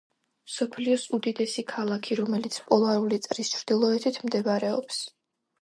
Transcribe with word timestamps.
მსოფლიოს 0.51 1.03
უდიდესი 1.17 1.65
ქალაქი, 1.73 2.17
რომელიც 2.21 2.57
პოლარული 2.71 3.21
წრის 3.27 3.55
ჩრდილოეთით 3.59 4.19
მდებარეობს. 4.31 5.07